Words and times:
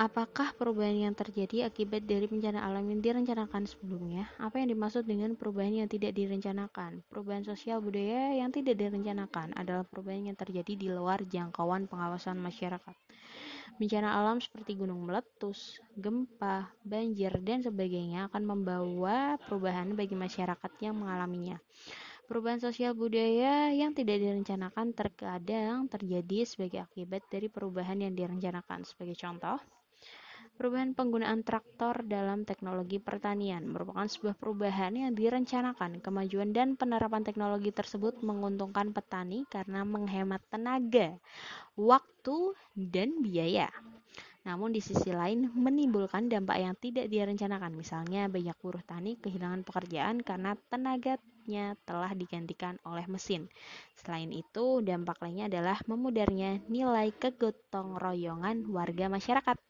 Apakah 0.00 0.56
perubahan 0.56 0.96
yang 0.96 1.12
terjadi 1.12 1.68
akibat 1.68 2.08
dari 2.08 2.24
bencana 2.24 2.64
alam 2.64 2.88
yang 2.88 3.04
direncanakan 3.04 3.68
sebelumnya? 3.68 4.32
Apa 4.40 4.56
yang 4.56 4.72
dimaksud 4.72 5.04
dengan 5.04 5.36
perubahan 5.36 5.84
yang 5.84 5.92
tidak 5.92 6.16
direncanakan? 6.16 7.04
Perubahan 7.12 7.44
sosial 7.44 7.84
budaya 7.84 8.32
yang 8.32 8.48
tidak 8.48 8.80
direncanakan 8.80 9.52
adalah 9.60 9.84
perubahan 9.84 10.32
yang 10.32 10.40
terjadi 10.40 10.72
di 10.72 10.88
luar 10.88 11.20
jangkauan 11.28 11.84
pengawasan 11.84 12.40
masyarakat. 12.40 12.96
Bencana 13.76 14.16
alam 14.16 14.40
seperti 14.40 14.80
gunung 14.80 15.04
meletus, 15.04 15.84
gempa, 16.00 16.72
banjir, 16.80 17.36
dan 17.44 17.60
sebagainya 17.60 18.32
akan 18.32 18.56
membawa 18.56 19.36
perubahan 19.36 19.92
bagi 20.00 20.16
masyarakat 20.16 20.72
yang 20.80 20.96
mengalaminya. 20.96 21.60
Perubahan 22.24 22.56
sosial 22.56 22.96
budaya 22.96 23.68
yang 23.68 23.92
tidak 23.92 24.16
direncanakan 24.16 24.96
terkadang 24.96 25.92
terjadi 25.92 26.48
sebagai 26.48 26.88
akibat 26.88 27.20
dari 27.28 27.52
perubahan 27.52 28.00
yang 28.00 28.16
direncanakan. 28.16 28.86
Sebagai 28.86 29.18
contoh, 29.18 29.60
Perubahan 30.60 30.92
penggunaan 30.92 31.40
traktor 31.40 32.04
dalam 32.04 32.44
teknologi 32.44 33.00
pertanian 33.00 33.64
merupakan 33.64 34.04
sebuah 34.04 34.36
perubahan 34.36 34.92
yang 34.92 35.16
direncanakan. 35.16 36.04
Kemajuan 36.04 36.52
dan 36.52 36.76
penerapan 36.76 37.24
teknologi 37.24 37.72
tersebut 37.72 38.20
menguntungkan 38.20 38.92
petani 38.92 39.48
karena 39.48 39.88
menghemat 39.88 40.44
tenaga, 40.52 41.16
waktu, 41.80 42.52
dan 42.76 43.24
biaya. 43.24 43.72
Namun 44.44 44.76
di 44.76 44.84
sisi 44.84 45.12
lain 45.16 45.48
menimbulkan 45.56 46.28
dampak 46.28 46.60
yang 46.60 46.76
tidak 46.76 47.08
direncanakan. 47.08 47.72
Misalnya 47.76 48.28
banyak 48.28 48.56
buruh 48.60 48.84
tani 48.84 49.16
kehilangan 49.16 49.64
pekerjaan 49.64 50.20
karena 50.20 50.56
tenaganya 50.68 51.76
telah 51.88 52.12
digantikan 52.12 52.76
oleh 52.84 53.08
mesin. 53.08 53.48
Selain 53.96 54.32
itu, 54.32 54.84
dampak 54.84 55.24
lainnya 55.24 55.48
adalah 55.48 55.80
memudarnya 55.88 56.60
nilai 56.68 57.12
kegotong 57.16 57.96
royongan 58.00 58.68
warga 58.68 59.08
masyarakat. 59.12 59.60